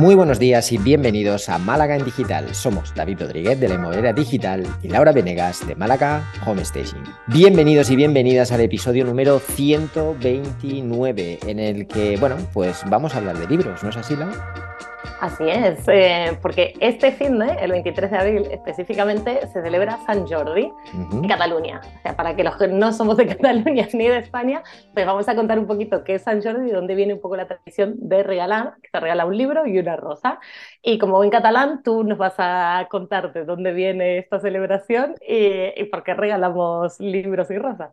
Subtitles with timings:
[0.00, 2.54] Muy buenos días y bienvenidos a Málaga en Digital.
[2.54, 7.04] Somos David Rodríguez de la Inmobiliaria Digital y Laura Venegas de Málaga Home Staging.
[7.26, 13.38] Bienvenidos y bienvenidas al episodio número 129 en el que, bueno, pues vamos a hablar
[13.38, 14.74] de libros, ¿no es así, Laura?
[15.20, 20.26] Así es, eh, porque este fin de, el 23 de abril específicamente, se celebra San
[20.26, 21.82] Jordi en Cataluña.
[21.98, 24.62] O sea, para que los que no somos de Cataluña ni de España,
[24.94, 27.36] pues vamos a contar un poquito qué es San Jordi y dónde viene un poco
[27.36, 30.40] la tradición de regalar, que se regala un libro y una rosa.
[30.82, 35.78] Y como en catalán, tú nos vas a contar de dónde viene esta celebración y,
[35.78, 37.90] y por qué regalamos libros y rosas.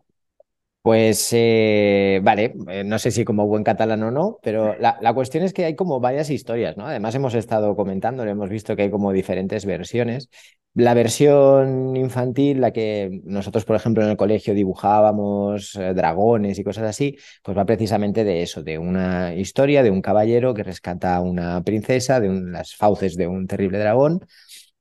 [0.82, 5.44] Pues eh, vale, eh, no sé si como buen catalán o no, pero la, cuestión
[5.44, 6.86] es que hay como varias historias, ¿no?
[6.86, 10.30] Además hemos estado comentando, hemos visto que hay como diferentes versiones.
[10.74, 16.64] La versión infantil, la que nosotros, por ejemplo, en el colegio dibujábamos eh, dragones y
[16.64, 21.16] cosas así, pues va precisamente de eso, de una historia de un caballero que rescata
[21.16, 24.24] a una princesa de las fauces de un terrible dragón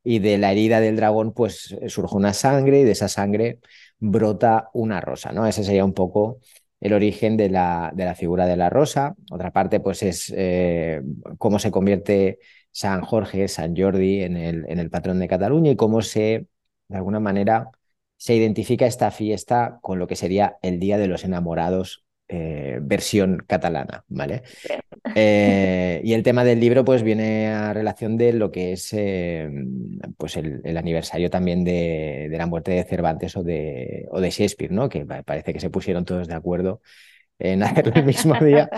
[0.03, 3.59] y de la herida del dragón pues surge una sangre y de esa sangre
[3.99, 5.47] brota una rosa, ¿no?
[5.47, 6.39] Ese sería un poco
[6.79, 9.15] el origen de la, de la figura de la rosa.
[9.31, 11.01] Otra parte, pues, es eh,
[11.37, 12.39] cómo se convierte
[12.71, 16.47] San Jorge, San Jordi en el, en el patrón de Cataluña y cómo se,
[16.87, 17.71] de alguna manera,
[18.17, 23.37] se identifica esta fiesta con lo que sería el Día de los Enamorados eh, versión
[23.47, 24.43] catalana, ¿vale?
[25.15, 29.49] Eh, y el tema del libro pues viene a relación de lo que es eh,
[30.17, 34.89] pues el, aniversario también de, la muerte de Cervantes o de, o de Shakespeare, ¿no?
[34.89, 36.81] Que parece que se pusieron todos de acuerdo
[37.39, 38.69] en hacerlo el mismo día,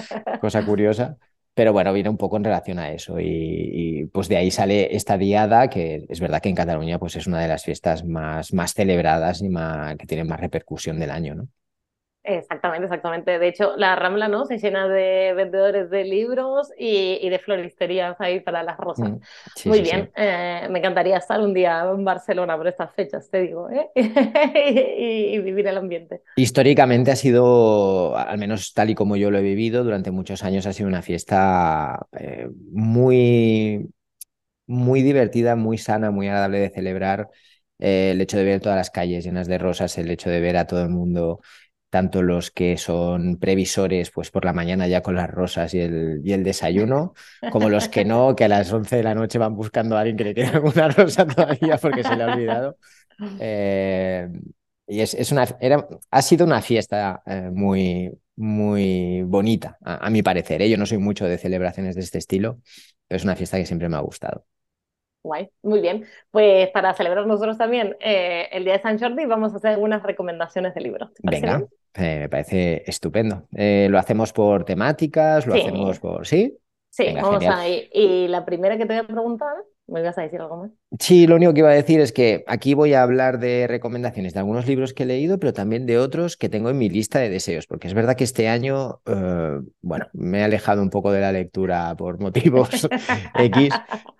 [0.41, 1.17] cosa curiosa.
[1.55, 5.17] Pero bueno, viene un poco en relación a eso y, pues de ahí sale esta
[5.17, 8.73] diada que es verdad que en Cataluña pues es una de las fiestas más, más
[8.73, 11.49] celebradas y más, que tienen más repercusión del año, ¿no?
[12.23, 13.39] Exactamente, exactamente.
[13.39, 14.45] De hecho, la Rambla ¿no?
[14.45, 19.11] se llena de vendedores de libros y, de floristerías ahí para las rosas.
[19.11, 23.41] Mm, Muy bien, eh, me encantaría estar un día en Barcelona por estas fechas, te
[23.41, 23.89] digo, ¿eh?
[25.35, 26.21] y, vivir el ambiente.
[26.35, 30.65] Históricamente ha sido, al menos tal y como yo lo he vivido, durante muchos años
[30.65, 33.89] ha sido una fiesta eh, muy,
[34.67, 37.29] muy divertida, muy sana, muy agradable de celebrar.
[37.79, 40.67] el hecho de ver todas las calles llenas de rosas, el hecho de ver a
[40.67, 41.39] todo el mundo
[41.89, 46.21] tanto los que son previsores, pues por la mañana ya con las rosas y el,
[46.23, 47.13] y el desayuno,
[47.51, 50.17] como los que no, que a las 11 de la noche van buscando a alguien
[50.17, 52.77] que le tiene alguna rosa todavía porque se le ha olvidado.
[53.39, 54.29] Eh,
[54.87, 60.23] y es, es, una, era, ha sido una fiesta eh, muy, muy bonita, a, mi
[60.23, 60.61] parecer.
[60.61, 60.69] ¿eh?
[60.69, 62.59] Yo no soy mucho de celebraciones de este estilo,
[63.07, 64.45] pero es una fiesta que siempre me ha gustado.
[65.21, 66.05] Guay, muy bien.
[66.31, 70.73] Pues para celebrar nosotros también el Día de San Jordi vamos a hacer algunas recomendaciones
[70.73, 71.11] de libros.
[71.21, 71.67] Venga.
[71.95, 73.47] Eh, me parece estupendo.
[73.55, 75.45] Eh, ¿Lo hacemos por temáticas?
[75.47, 76.25] ¿Lo hacemos por...?
[76.25, 76.57] ¿Sí?
[76.89, 77.89] Sí, vamos a ir.
[77.93, 79.53] Y la primera que te voy a preguntar,
[79.87, 80.71] ¿me ibas a decir algo más?
[80.99, 84.33] Sí, lo único que iba a decir es que aquí voy a hablar de recomendaciones
[84.33, 87.19] de algunos libros que he leído, pero también de otros que tengo en mi lista
[87.19, 91.11] de deseos, porque es verdad que este año, eh, bueno, me he alejado un poco
[91.11, 92.69] de la lectura por motivos
[93.35, 93.69] X,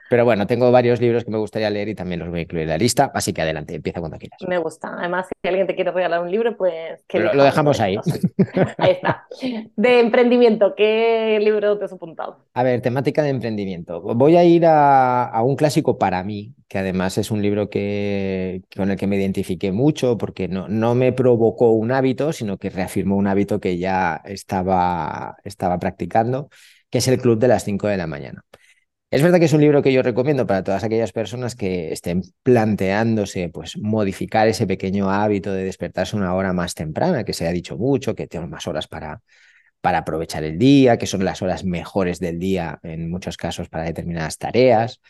[0.10, 2.64] pero bueno, tengo varios libros que me gustaría leer y también los voy a incluir
[2.64, 4.40] en la lista, así que adelante, empieza cuando quieras.
[4.48, 4.96] Me gusta.
[4.98, 7.04] Además, si alguien te quiere regalar un libro, pues...
[7.08, 7.96] Que lo, dejamos ahí.
[8.78, 9.28] ahí está.
[9.76, 12.46] De emprendimiento, ¿qué libro te has apuntado?
[12.54, 14.02] A ver, temática de emprendimiento.
[14.02, 18.90] Voy a ir a, un clásico para mí, que además es un libro que, con
[18.90, 23.16] el que me identifiqué mucho porque no, no me provocó un hábito, sino que reafirmó
[23.16, 26.50] un hábito que ya estaba, estaba practicando,
[26.90, 28.44] que es el Club de las 5 de la mañana.
[29.12, 32.22] Es verdad que es un libro que yo recomiendo para todas aquellas personas que estén
[32.44, 37.52] planteándose pues, modificar ese pequeño hábito de despertarse una hora más temprana, que se ha
[37.52, 39.24] dicho mucho, que tengo más horas para,
[39.82, 43.86] para aprovechar el día, que son las horas mejores del día en muchos casos para
[43.86, 45.02] determinadas tareas.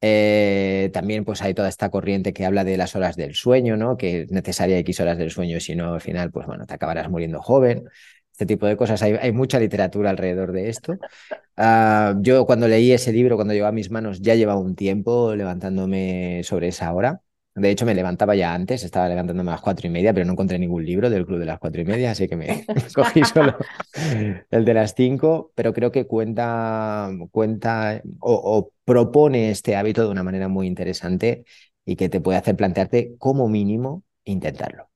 [0.00, 3.96] Eh, también pues hay toda esta corriente que habla de las horas del sueño, ¿no?
[3.98, 7.10] Que es necesaria X horas del sueño, si no, al final, pues bueno, te acabarás
[7.10, 7.84] muriendo joven
[8.34, 9.00] este tipo de cosas.
[9.00, 10.98] Hay, mucha literatura alrededor de esto.
[11.56, 15.36] Ah, yo cuando leí ese libro, cuando llegó a mis manos, ya llevaba un tiempo
[15.36, 17.20] levantándome sobre esa hora.
[17.54, 20.32] De hecho, me levantaba ya antes, estaba levantándome a las cuatro y media, pero no
[20.32, 22.66] encontré ningún libro del club de las cuatro y media, así que me
[22.96, 23.56] cogí solo
[24.50, 30.24] el de las cinco, pero creo que cuenta, cuenta o propone este hábito de una
[30.24, 31.44] manera muy interesante
[31.84, 34.88] y que te puede hacer plantearte como mínimo intentarlo.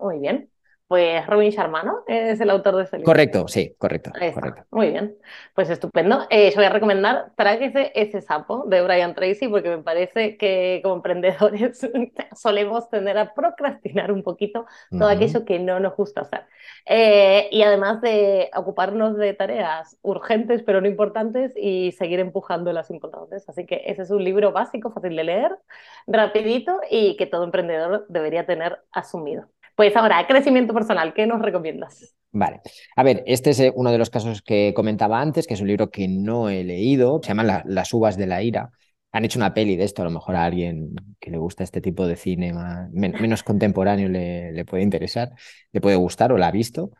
[0.00, 0.50] Muy bien.
[0.88, 2.04] Pues Robin Sharma, ¿no?
[2.06, 3.10] Es el autor de ese libro.
[3.10, 4.12] Correcto, sí, correcto.
[4.12, 4.66] correcto.
[4.70, 5.16] Muy bien,
[5.52, 6.26] pues estupendo.
[6.30, 10.80] Eh, yo voy a recomendar Tráguese ese sapo de Brian Tracy porque me parece que
[10.84, 11.80] como emprendedores
[12.36, 16.46] solemos tender a procrastinar un poquito todo aquello que no nos gusta hacer.
[16.86, 22.90] Eh, y además de ocuparnos de tareas urgentes pero no importantes y seguir empujando las
[22.90, 23.48] importantes.
[23.48, 25.58] Así que ese es un libro básico, fácil de leer,
[26.06, 29.48] rapidito y que todo emprendedor debería tener asumido.
[29.76, 32.16] Pues ahora, crecimiento personal, ¿qué nos recomiendas?
[32.32, 32.60] Vale.
[32.96, 35.68] A ver, este es eh, uno de los casos que comentaba antes, que es un
[35.68, 38.70] libro que no he leído, se llama Las uvas de la ira.
[39.12, 41.80] Han hecho una peli de esto, a lo mejor a alguien que le gusta este
[41.80, 42.52] tipo de cine
[42.92, 45.32] menos contemporáneo le, le, puede interesar,
[45.72, 46.90] le puede gustar o la ha visto.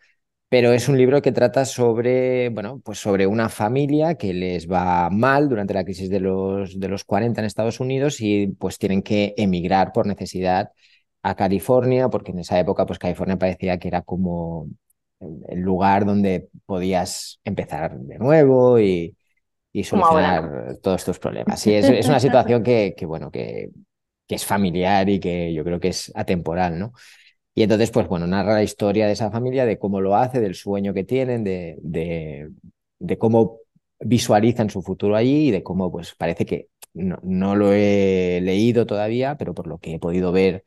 [0.48, 5.10] Pero es un libro que trata sobre, bueno, pues sobre una familia que les va
[5.10, 9.02] mal durante la crisis de los, de los 40 en Estados Unidos y pues tienen
[9.02, 10.70] que emigrar por necesidad
[11.26, 14.68] a California, porque en esa época pues California parecía que era como
[15.48, 19.16] el lugar donde podías empezar de nuevo y,
[19.72, 21.58] y solucionar todos tus problemas.
[21.58, 23.70] Sí, es, es una situación que, que bueno, que,
[24.28, 26.92] que, es familiar y que yo creo que es atemporal, ¿no?
[27.56, 30.54] Y entonces, pues bueno, narra la historia de esa familia, de cómo lo hace, del
[30.54, 32.50] sueño que tienen, de, de,
[33.00, 33.58] de cómo
[33.98, 38.86] visualizan su futuro allí y de cómo, pues parece que no, no lo he leído
[38.86, 40.64] todavía, pero por lo que he podido ver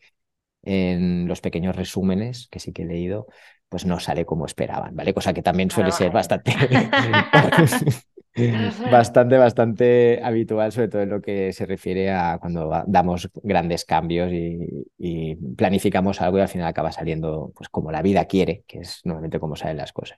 [0.63, 3.27] en los pequeños resúmenes, que sí que he leído,
[3.69, 5.13] pues no sale como esperaban, ¿vale?
[5.13, 6.53] Cosa que también suele ser bastante,
[8.91, 14.31] bastante, bastante habitual, sobre todo en lo que se refiere a cuando damos grandes cambios
[14.31, 18.79] y, y planificamos algo y al final acaba saliendo pues como la vida quiere, que
[18.79, 20.17] es normalmente como salen las cosas.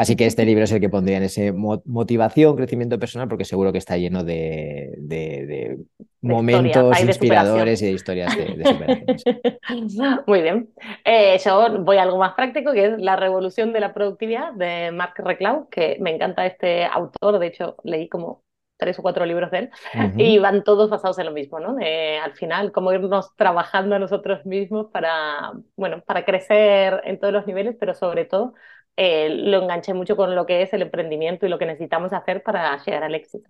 [0.00, 3.70] Así que este libro es el que pondría en ese motivación, crecimiento personal, porque seguro
[3.70, 5.76] que está lleno de,
[6.22, 10.24] momentos inspiradores y de historias de, superación.
[10.26, 10.70] Muy bien.
[11.04, 14.90] Eh, yo voy a algo más práctico, que es La revolución de la productividad de
[14.90, 17.38] Mark Reclau, que me encanta este autor.
[17.38, 18.42] De hecho, leí como
[18.78, 19.70] tres o cuatro libros de él,
[20.16, 21.76] y van todos basados en lo mismo, ¿no?
[22.24, 27.46] al final, cómo irnos trabajando a nosotros mismos para, bueno, para crecer en todos los
[27.46, 28.54] niveles, pero sobre todo
[29.02, 32.42] eh, lo enganché mucho con lo que es el emprendimiento y lo que necesitamos hacer
[32.42, 33.48] para llegar al éxito.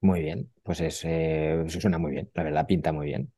[0.00, 3.32] Muy bien, pues es, eh, suena muy bien, la verdad, pinta muy bien.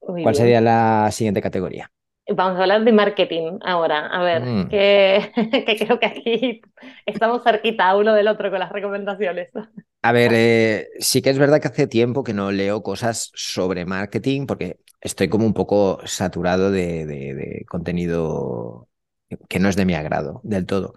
[0.00, 1.92] ¿Cuál sería la siguiente categoría?
[2.28, 4.08] Vamos a hablar de marketing ahora.
[4.08, 4.68] A ver, mm.
[4.68, 6.60] que, creo que aquí
[7.06, 9.50] estamos cerquita uno del otro con las recomendaciones.
[10.02, 13.86] A ver, eh, sí que es verdad que hace tiempo que no leo cosas sobre
[13.86, 18.88] marketing porque estoy como un poco saturado de contenido
[19.48, 20.94] que no es de mi agrado del todo.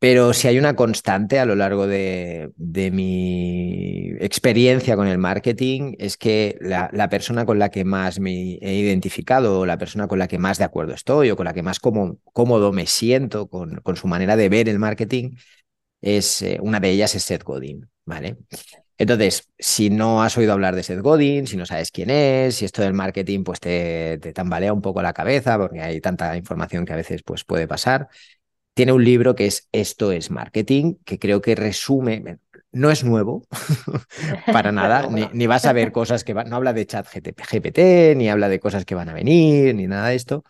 [0.00, 6.16] Pero si hay una constante a lo largo de, mi experiencia con el marketing, es
[6.16, 10.26] que la, persona con la que más me he identificado, o la persona con la
[10.26, 13.96] que más de acuerdo estoy, o con la que más cómodo me siento con, con,
[13.96, 15.32] su manera de ver el marketing,
[16.00, 18.38] es eh, una de ellas es Seth Godin, ¿vale?
[19.00, 22.66] Entonces, si no has oído hablar de Seth Godin, si no sabes quién es, si
[22.66, 26.84] esto del marketing pues te, te, tambalea un poco la cabeza porque hay tanta información
[26.84, 28.08] que a veces pues, puede pasar,
[28.74, 32.40] tiene un libro que es Esto es Marketing, que creo que resume,
[32.72, 33.46] no es nuevo
[34.52, 38.28] para nada, ni, vas a ver cosas que van, no habla de chat GPT, ni
[38.28, 40.44] habla de cosas que van a venir, ni nada de esto,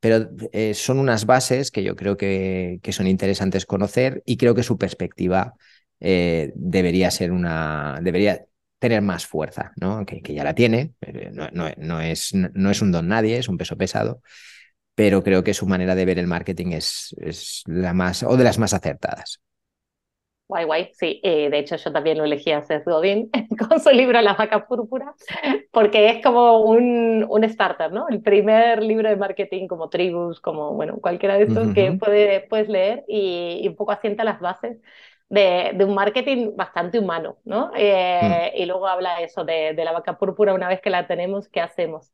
[0.00, 4.54] pero eh, son unas bases que yo creo que, que son interesantes conocer y creo
[4.54, 5.54] que su perspectiva
[6.00, 8.46] eh, debería ser una, debería
[8.78, 10.04] tener más fuerza, ¿no?
[10.04, 10.92] Que, que ya la tiene,
[11.32, 14.20] no, no, es, no es un don nadie, es un peso pesado,
[14.94, 18.44] pero creo que su manera de ver el marketing es, es la más, o de
[18.44, 19.40] las más acertadas.
[20.48, 21.20] Guay, guay, sí.
[21.24, 23.30] Eh, de hecho, yo también lo elegí a Seth Godin
[23.68, 25.12] con su libro La vaca púrpura,
[25.72, 28.08] porque es como un, un, starter, ¿no?
[28.08, 32.68] El primer libro de marketing como Tribus, como, bueno, cualquiera de estos que puede, puedes
[32.68, 34.78] leer y, y, un poco asienta las bases
[35.28, 37.72] de, un marketing bastante humano, ¿no?
[37.76, 38.60] Eh, mm.
[38.60, 42.12] Y luego habla eso de, la vaca púrpura, una vez que la tenemos, ¿qué hacemos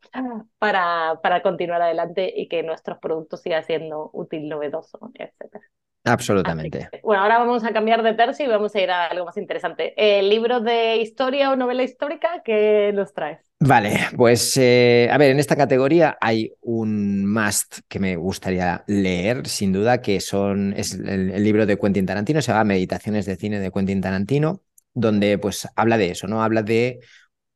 [0.59, 5.65] para, para continuar adelante y que nuestros productos sigan siendo útil, novedoso, etcétera?
[6.05, 6.89] Absolutamente.
[7.05, 9.95] bueno, ahora vamos a cambiar de tercio y vamos a ir a algo más interesante.
[9.97, 13.52] ¿El libro de historia o novela histórica que nos traes?
[13.65, 19.47] Vale, pues eh, a ver, en esta categoría hay un must que me gustaría leer,
[19.47, 23.61] sin duda, que son, es el, libro de Quentin Tarantino, se llama Meditaciones de cine
[23.61, 24.63] de Quentin Tarantino,
[24.95, 26.43] donde pues habla de eso, ¿no?
[26.43, 27.01] Habla de,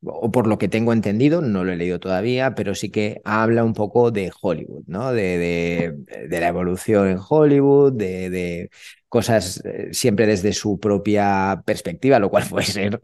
[0.01, 3.65] o por lo que tengo entendido, no lo he leído todavía, pero sí que habla
[3.65, 5.11] un poco de Hollywood, ¿no?
[5.11, 8.69] De, de, de la evolución en Hollywood, de, de
[9.09, 13.01] cosas eh, siempre desde su propia perspectiva, lo cual puede ser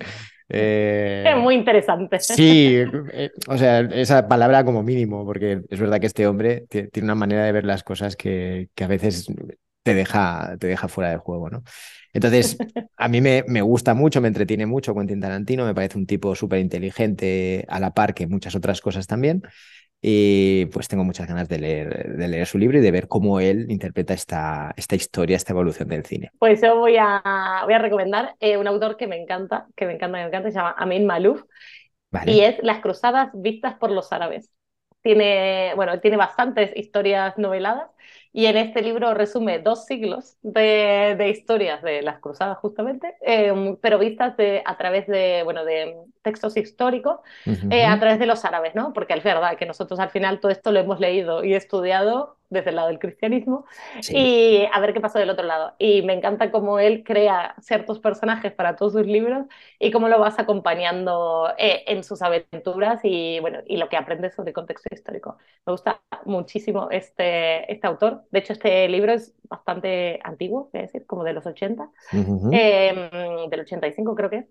[0.53, 2.19] Eh, es muy interesante.
[2.19, 2.77] Sí,
[3.11, 7.15] eh, o sea, esa palabra como mínimo, porque es verdad que este hombre tiene una
[7.15, 9.27] manera de ver las cosas que, que a veces
[9.83, 11.63] te deja, te deja fuera de juego, ¿no?
[12.13, 12.57] Entonces,
[12.97, 16.35] a mí me, me, gusta mucho, me entretiene mucho Quentin Tarantino, me parece un tipo
[16.35, 19.41] súper inteligente a la par que muchas otras cosas también.
[20.05, 23.39] Y pues tengo muchas ganas de leer, de leer su libro y de ver cómo
[23.39, 26.31] él interpreta esta, esta historia, esta evolución del cine.
[26.39, 29.93] Pues yo voy a, voy a recomendar eh, un autor que me encanta, que me
[29.93, 31.43] encanta, que me encanta, se llama Amin Malouf.
[32.25, 34.51] Y es Las cruzadas vistas por los árabes.
[35.01, 37.89] Tiene, bueno, tiene bastantes historias noveladas
[38.33, 43.53] y en este libro resume dos siglos de, de historias de las cruzadas justamente, eh,
[43.81, 48.45] pero vistas de, a través de, bueno, de textos históricos, eh, a través de los
[48.45, 48.93] árabes, ¿no?
[48.93, 52.69] Porque es verdad que nosotros al final todo esto lo hemos leído y estudiado desde
[52.69, 53.65] el lado del cristianismo
[54.09, 55.73] y a ver qué pasó del otro lado.
[55.77, 59.45] Y me encanta cómo él crea ciertos personajes para todos sus libros
[59.79, 64.35] y cómo lo vas acompañando eh, en sus aventuras y, bueno, y lo que aprendes
[64.35, 65.37] sobre contexto histórico.
[65.65, 68.23] Me gusta muchísimo este, este autor.
[68.31, 73.59] De hecho, este libro es bastante antiguo, es decir, como de los 80, em, del
[73.59, 74.45] 85 creo que es.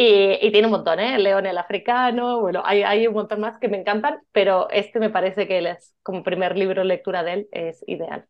[0.00, 1.18] Y, tiene un montón, ¿eh?
[1.18, 5.10] León el africano, bueno, hay, hay un montón más que me encantan, pero este me
[5.10, 8.24] parece que él es, como primer libro de lectura de él, es ideal.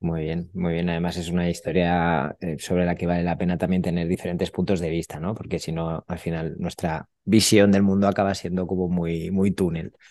[0.00, 0.88] Muy bien, muy bien.
[0.88, 4.80] Además es una historia eh, sobre la que vale la pena también tener diferentes puntos
[4.80, 5.34] de vista, ¿no?
[5.34, 9.92] Porque si no, al final nuestra visión del mundo acaba siendo como muy, muy túnel.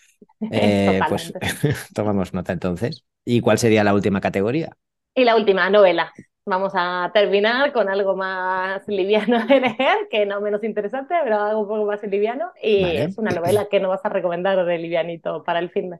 [0.50, 1.32] Eh, pues
[1.94, 3.04] tomamos nota entonces.
[3.24, 4.76] ¿Y cuál sería la última categoría?
[5.14, 6.12] Y la última, novela.
[6.46, 11.62] Vamos a terminar con algo más liviano de leer, que no menos interesante, pero algo
[11.62, 12.52] un poco más liviano.
[12.62, 15.98] Y es una novela que no vas a recomendar de livianito para el fin de.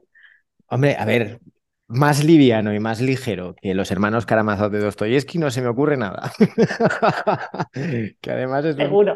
[0.67, 1.39] Hombre, a ver,
[1.87, 5.97] más liviano y más ligero que los hermanos Karamazov de Dostoyevsky no se me ocurre
[5.97, 6.31] nada.
[8.21, 9.09] que además es un,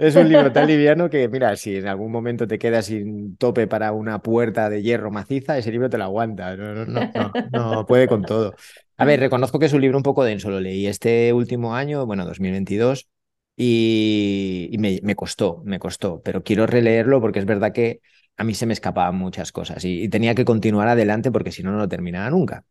[0.00, 3.66] es un, libro tan liviano que, mira, si en algún momento te quedas sin tope
[3.68, 6.56] para una puerta de hierro maciza, ese libro te lo aguanta.
[6.56, 8.54] No, no, no, no, puede con todo.
[8.98, 12.06] A ver, reconozco que es un libro un poco denso, lo leí este último año,
[12.06, 13.08] bueno, 2022,
[13.56, 18.00] y, y me, me costó, me costó, pero quiero releerlo porque es verdad que
[18.36, 21.72] a mí se me escapaban muchas cosas y, tenía que continuar adelante porque si no,
[21.72, 22.64] no lo terminaba nunca.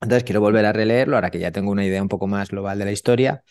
[0.00, 2.78] Entonces quiero volver a releerlo ahora que ya tengo una idea un poco más global
[2.78, 3.42] de la historia,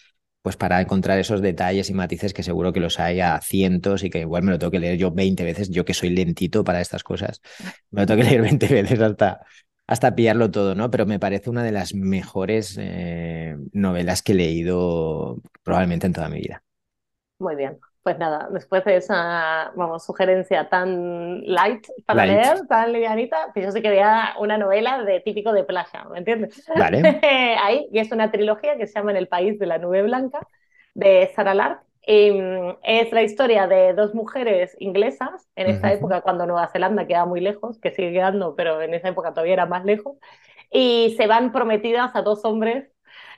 [0.42, 4.10] pues para encontrar esos detalles y matices que seguro que los hay a cientos y
[4.10, 6.82] que igual me lo tengo que leer yo 20 veces, yo que soy lentito para
[6.82, 7.42] estas cosas,
[7.92, 9.42] me lo tengo que leer 20 veces hasta,
[9.88, 10.90] hasta pillarlo todo, ¿no?
[10.92, 16.30] Pero me parece una de las mejores eh, novelas que he leído probablemente en toda
[16.30, 16.63] mi vida.
[17.40, 23.52] Muy bien pues nada, después de esa, vamos, sugerencia tan light para leer, tan livianita,
[23.54, 26.66] pues yo sí quería una novela de típico de playa, ¿me entiendes?
[26.75, 27.02] Vale.
[27.63, 30.46] Ahí, y es una trilogía que se llama En el país de la nube blanca,
[30.94, 31.82] de Sarah Lark.
[32.06, 37.08] Y mm, es la historia de dos mujeres inglesas en esta época cuando Nueva Zelanda
[37.08, 40.18] queda muy lejos, que sigue quedando, pero en esa época todavía era más lejos,
[40.72, 42.90] y se van prometidas a dos hombres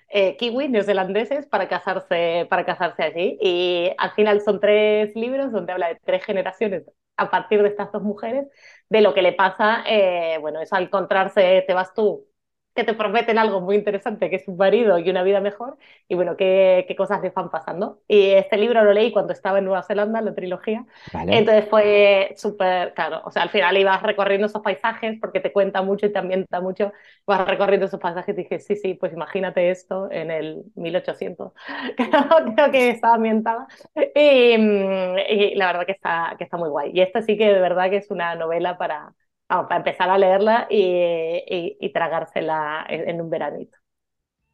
[0.10, 3.38] eh, kiwis neozelandeses para casarse, para casarse allí.
[3.42, 6.84] Y al final son tres libros donde habla de tres generaciones
[7.18, 8.48] a partir de estas dos mujeres,
[8.90, 12.28] de lo que le pasa, eh, bueno, es al encontrarse, te vas tú
[12.76, 15.78] que te prometen algo muy interesante, que es un marido y una vida mejor,
[16.10, 18.02] y bueno, qué, qué cosas le van pasando.
[18.08, 22.94] Y este libro lo leí cuando estaba en Nueva Zelanda, la trilogía, entonces fue súper,
[22.94, 26.20] claro, o sea, al final ibas recorriendo esos paisajes porque te cuenta mucho y te
[26.20, 26.92] ambienta mucho,
[27.26, 31.54] vas recorriendo esos paisajes y dije, sí, sí, pues imagínate esto en el 1800,
[31.96, 33.68] creo, que estaba ambientada,
[34.14, 36.92] y, y, la verdad que está, que está muy guay.
[36.94, 39.14] Y esta sí que de verdad que es una novela para
[39.48, 43.78] para empezar a leerla y, y, tragársela en un veranito.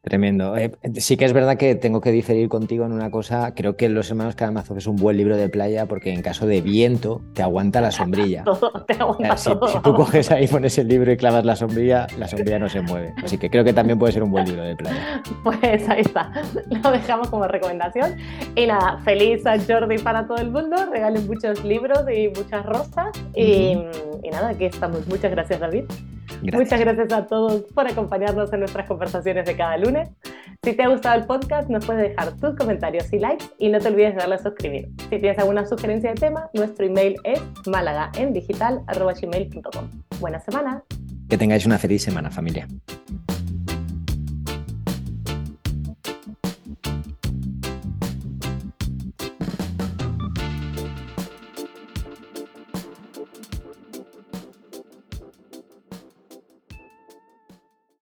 [0.02, 0.56] Tremendo.
[0.56, 3.54] Eh, sí que es verdad que tengo que diferir contigo en una cosa.
[3.54, 6.60] Creo que Los Hermanos Karamazov es un buen libro de playa porque en caso de
[6.60, 8.42] viento te aguanta la sombrilla.
[8.88, 9.50] te aguanta si,
[9.84, 13.14] tú coges ahí, pones el libro y clavas la sombrilla, la sombrilla no se mueve.
[13.22, 15.22] Así que creo que también puede ser un buen libro de playa.
[15.44, 16.32] Pues ahí está.
[16.82, 18.16] Lo dejamos como recomendación.
[18.56, 20.76] Y nada, feliz a Jordi para todo el mundo.
[20.90, 23.10] Regalen muchos libros y muchas rosas.
[23.36, 23.78] y,
[24.22, 25.06] y nada, aquí estamos.
[25.06, 25.84] Muchas gracias, David.
[26.42, 30.08] Muchas gracias a todos por acompañarnos en nuestras conversaciones de cada lunes.
[30.64, 33.80] Si te ha gustado el podcast, nos puedes dejar tus comentarios y likes y no
[33.80, 34.88] te olvides de darle a suscribir.
[35.10, 39.90] Si tienes alguna sugerencia de tema, nuestro email es malagaendigital.gmail.com.
[40.20, 40.82] Buena semana.
[41.28, 42.68] Que tengáis una feliz semana, familia.